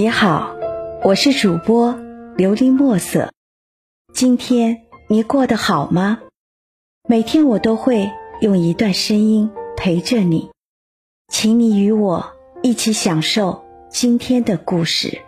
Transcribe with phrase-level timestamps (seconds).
[0.00, 0.56] 你好，
[1.04, 1.94] 我是主播
[2.34, 3.34] 琉璃墨色。
[4.14, 6.20] 今天你过得好吗？
[7.06, 8.10] 每天我都会
[8.40, 10.50] 用一段声音陪着你，
[11.28, 12.32] 请你与我
[12.62, 15.20] 一起享受今天的故事。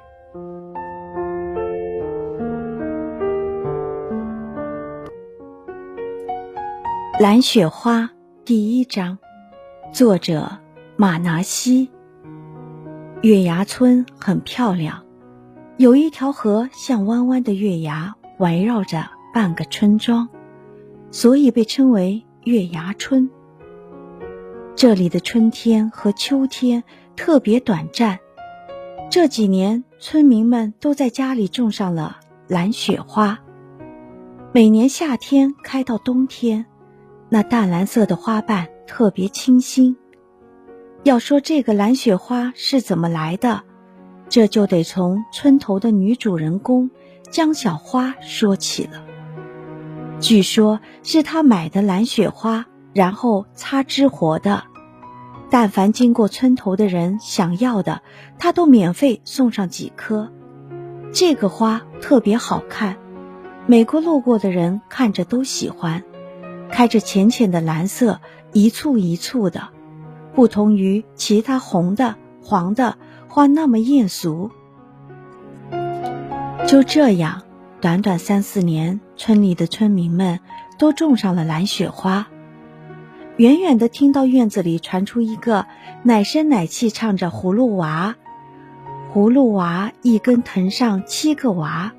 [7.21, 8.09] 蓝雪花
[8.47, 9.19] 第一章，
[9.93, 10.51] 作者
[10.97, 11.91] 马拿西。
[13.23, 15.05] 月牙村很漂亮，
[15.77, 20.29] 有一条河像弯弯的月牙，围绕着半个村庄，
[21.13, 23.31] 所以被称为月牙村。
[24.75, 26.83] 这里的春天和秋天
[27.15, 28.19] 特别短暂。
[29.09, 32.17] 这几年，村民们都在家里种上了
[32.49, 33.39] 蓝雪花，
[34.53, 36.67] 每年夏天开到冬天，
[37.29, 39.97] 那淡蓝色的花瓣特别清新。
[41.05, 43.65] 要说这个蓝雪花是怎么来的，
[44.29, 46.91] 这就得从村头的女主人公
[47.29, 49.05] 江小花说起了。
[50.21, 54.63] 据说是她买的蓝雪花，然后擦枝活的。
[55.51, 58.01] 但凡经过村头的人想要的，
[58.39, 60.33] 她都免费送上几颗。
[61.13, 62.97] 这个花特别好看，
[63.67, 66.05] 每个路过的人看着都喜欢，
[66.71, 68.21] 开着浅浅的蓝色，
[68.53, 69.69] 一簇一簇的。
[70.35, 72.97] 不同于其他红的、黄的
[73.29, 74.51] 花那么艳俗。
[76.67, 77.43] 就这样，
[77.81, 80.41] 短短三四年，村里的村民们
[80.79, 82.27] 都种上了蓝雪花。
[83.37, 85.67] 远远的听到院子里传出一个
[86.03, 88.15] 奶声奶气唱着葫芦娃，
[89.13, 91.93] 葫芦娃一根藤上七个娃。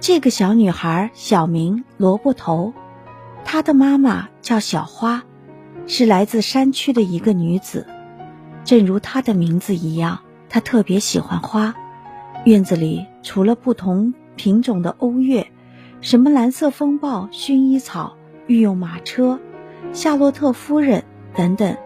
[0.00, 2.72] 这个小女孩小名萝卜头，
[3.44, 5.24] 她的妈妈叫小花。
[5.86, 7.86] 是来自山区的一个女子，
[8.64, 11.74] 正如她的名字一样，她特别喜欢花。
[12.44, 15.46] 院子里除了不同品种的欧月，
[16.00, 18.16] 什么蓝色风暴、薰衣草、
[18.46, 19.38] 御用马车、
[19.92, 21.04] 夏洛特夫人
[21.34, 21.76] 等等，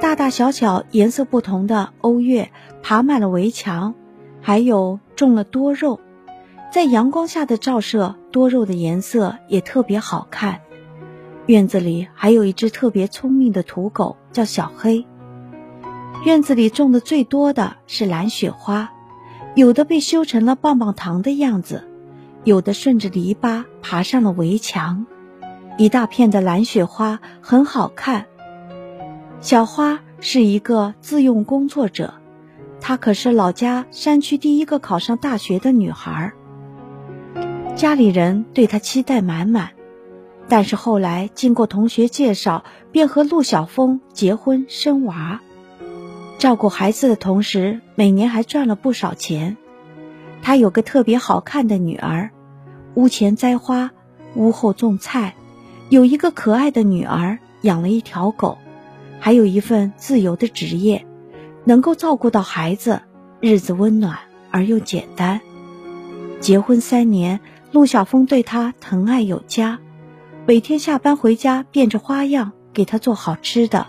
[0.00, 2.50] 大大小小颜色不同的欧月
[2.82, 3.94] 爬满了围墙，
[4.40, 5.98] 还有种了多肉，
[6.72, 10.60] 在阳光下的照射，多肉的颜色也特别好看。
[11.46, 15.06] 院子里还有一只特别聪明的土狗，叫小黑。
[16.24, 18.92] 院子里种的最多的是蓝雪花，
[19.54, 21.86] 有的被修成了棒棒糖的样子，
[22.44, 25.04] 有的顺着篱笆爬上了围墙。
[25.76, 28.24] 一大片的蓝雪花很好看。
[29.40, 32.14] 小花是一个自用工作者，
[32.80, 36.32] 她可是老家山区第一个考上大学的女孩，
[37.76, 39.73] 家里人对她期待满满。
[40.48, 45.40] 但是后来经过同学介绍，便和陆小峰结婚生娃，
[46.38, 49.56] 照顾孩子的同时，每年还赚了不少钱。
[50.42, 52.30] 他有个特别好看的女儿，
[52.94, 53.90] 屋前栽花，
[54.34, 55.34] 屋后种菜，
[55.88, 58.58] 有一个可爱的女儿，养了一条狗，
[59.18, 61.06] 还有一份自由的职业，
[61.64, 63.00] 能够照顾到孩子，
[63.40, 64.18] 日子温暖
[64.50, 65.40] 而又简单。
[66.40, 67.40] 结婚三年，
[67.72, 69.78] 陆小峰对她疼爱有加。
[70.46, 73.86] 每天下班回家，变着花样给他做好吃的。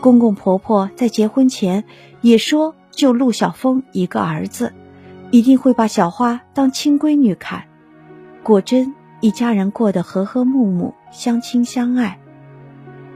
[0.00, 1.84] 公公婆婆在结婚前
[2.20, 4.72] 也说，就陆小峰一个儿子，
[5.30, 7.62] 一定会把小花当亲闺女看。
[8.42, 12.18] 果真，一家人过得和和睦睦，相亲相爱。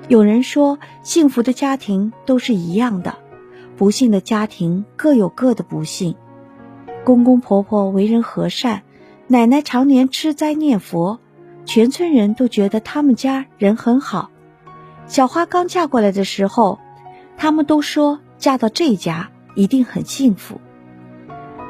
[0.06, 3.18] 有人说，幸福的家庭都是一样的，
[3.76, 6.14] 不幸的家庭各有各的不幸。
[7.02, 8.84] 公公婆婆为人和善，
[9.26, 11.18] 奶奶常年吃斋念佛。
[11.66, 14.30] 全村人都觉得他们家人很好。
[15.06, 16.78] 小花刚嫁过来的时候，
[17.36, 20.60] 他们都说嫁到这家一定很幸福。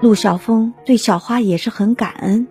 [0.01, 2.47] 陆小峰对小花也是很感恩。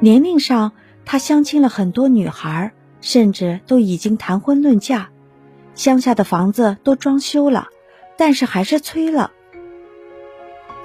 [0.00, 0.72] 年龄上，
[1.04, 5.10] 他相亲了很多女孩，甚至都已经谈婚论嫁。
[5.74, 7.68] 乡下的房子都装修了，
[8.16, 9.30] 但是还是催了。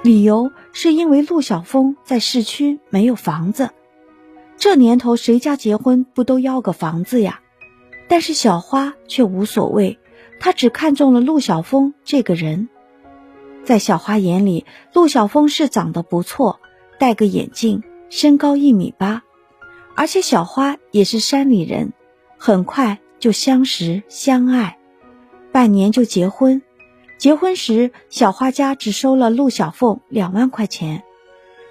[0.02, 3.70] 理由是因为陆小峰在市区没有房子。
[4.58, 7.40] 这年头，谁家结婚不都要个房子呀？
[8.08, 10.00] 但是小花却无所谓，
[10.40, 12.68] 她只看中了陆小峰这个人。
[13.62, 16.58] 在小花眼里，陆小峰是长得不错，
[16.98, 19.22] 戴个眼镜，身高一米八，
[19.94, 21.92] 而且小花也是山里人，
[22.36, 24.76] 很快就相识相爱，
[25.52, 26.60] 半年就结婚。
[27.16, 31.04] 结婚时，小花家只收了陆小凤两万块钱。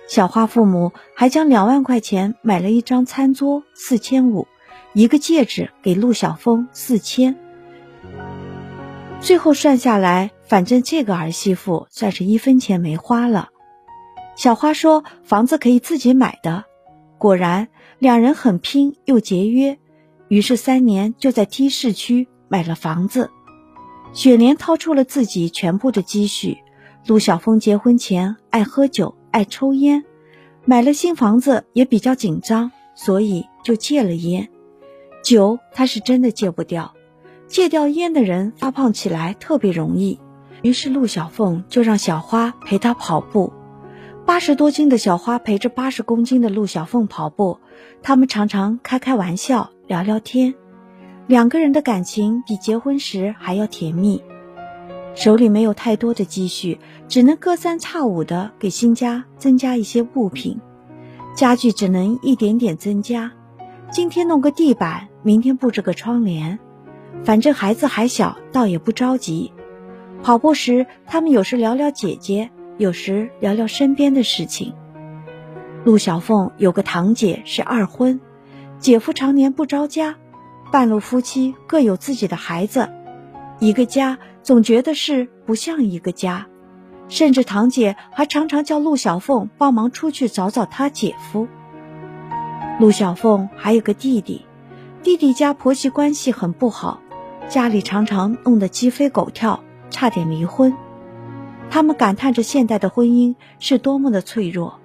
[0.07, 4.47] 小花父母还将两万块钱买了一张餐桌，四千五，
[4.93, 7.35] 一个戒指给陆小峰四千。
[9.19, 13.49] 最后算下来，反正这个儿媳妇算是一分钱没花了。
[14.37, 16.63] 小花说房子可以自己买的。
[17.17, 17.67] 果然，
[17.99, 19.77] 两人很拼又节约，
[20.29, 23.31] 于是三年就在 T 市区买了房子。
[24.13, 26.59] 雪莲掏出了自己全部的积蓄。
[27.07, 30.05] 陆小凤结婚前爱喝酒、爱抽烟，
[30.65, 34.49] 买了新房子也比较紧张，所以就戒了烟。
[35.23, 36.93] 酒他是真的戒不掉，
[37.47, 40.19] 戒掉烟的人发胖起来特别容易。
[40.63, 43.53] 于是陆小凤就让小花陪她跑步。
[44.25, 47.59] 八十多斤的小花陪着八十公斤的陆小凤跑步，
[48.01, 50.55] 他们常常开开玩笑、聊聊天，
[51.27, 54.21] 两个人的感情比结婚时还要甜蜜。
[55.17, 60.61] 手里没有太多的积蓄，只能隔三差五的给新家增加一些物品，
[61.35, 63.31] 家具只能一点点增加。
[63.89, 66.59] 今天弄个地板，明天布置个窗帘，
[67.23, 69.51] 反正孩子还小，倒也不着急。
[70.21, 72.51] 跑步时，他们有时聊聊姐姐。
[72.77, 74.75] 有时聊聊身边的事情。
[75.83, 78.21] 陆小凤有个堂姐是二婚，
[78.77, 80.15] 姐夫常年不着家，
[80.71, 82.87] 半路夫妻各有自己的孩子，
[83.59, 86.45] 一个家总觉得是不像一个家，
[87.09, 91.47] 甚至堂姐还常常叫陆小凤帮忙出去找找她姐夫。
[92.79, 94.45] 陆小凤还有个弟弟，
[95.01, 97.01] 弟弟家婆媳关系很不好，
[97.49, 100.73] 家里常常弄得鸡飞狗跳，差点离婚。
[101.71, 104.79] 他们感叹着现代的婚姻是多么的脆弱。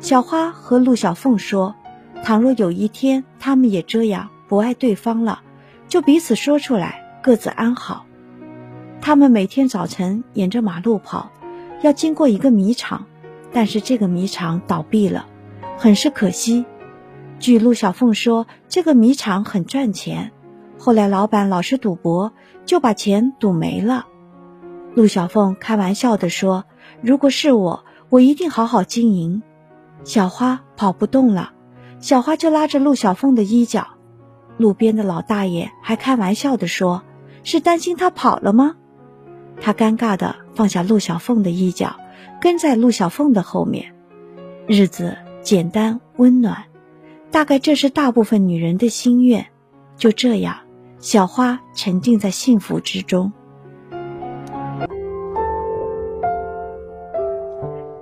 [0.00, 1.74] 小花和陆小凤说
[2.22, 5.40] ：“倘若有一天他们也这样不爱对方了，
[5.88, 8.04] 就彼此说出来，各自安好。”
[9.00, 11.30] 他们每天早晨沿着马路跑，
[11.82, 13.06] 要经过一个米厂，
[13.52, 15.26] 但是这个米厂倒闭了，
[15.78, 16.64] 很是可惜。
[17.38, 20.30] 据陆小凤说，这个米厂很赚钱，
[20.78, 22.32] 后来老板老是赌博，
[22.64, 24.06] 就把钱赌没了。
[24.94, 26.64] 陆小凤开玩笑地说
[27.02, 29.42] ：“如果是我，我一定好好经营。”
[30.04, 31.52] 小花跑不动了，
[31.98, 33.88] 小花就拉着陆小凤的衣角。
[34.58, 37.02] 路边的老大爷还开玩笑地说
[37.44, 38.76] ：“是担心他跑了吗？”
[39.60, 41.96] 他尴尬地放下陆小凤的衣角，
[42.40, 43.94] 跟在陆小凤的后面。
[44.66, 46.64] 日子简单温暖，
[47.30, 49.46] 大概这是大部分女人的心愿。
[49.96, 50.56] 就这样，
[50.98, 53.32] 小花沉浸在幸福之中。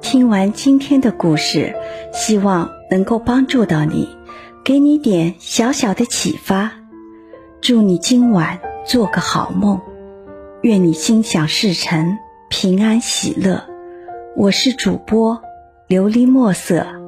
[0.01, 1.75] 听完今天的故事，
[2.13, 4.09] 希望能够帮助到你，
[4.65, 6.73] 给你点小小的启发。
[7.61, 8.59] 祝你今晚
[8.91, 9.81] 做个好梦，
[10.63, 13.65] 愿你心想事成，平安喜乐。
[14.35, 15.41] 我是主播
[15.87, 17.00] 琉璃墨色。